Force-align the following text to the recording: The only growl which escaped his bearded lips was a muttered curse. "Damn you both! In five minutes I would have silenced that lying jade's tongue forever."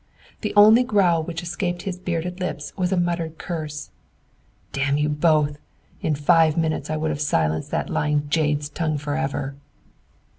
The 0.41 0.51
only 0.55 0.81
growl 0.83 1.21
which 1.21 1.43
escaped 1.43 1.83
his 1.83 1.99
bearded 1.99 2.39
lips 2.39 2.73
was 2.75 2.91
a 2.91 2.97
muttered 2.97 3.37
curse. 3.37 3.91
"Damn 4.73 4.97
you 4.97 5.09
both! 5.09 5.59
In 6.01 6.15
five 6.15 6.57
minutes 6.57 6.89
I 6.89 6.97
would 6.97 7.11
have 7.11 7.21
silenced 7.21 7.69
that 7.69 7.87
lying 7.87 8.25
jade's 8.27 8.67
tongue 8.67 8.97
forever." 8.97 9.53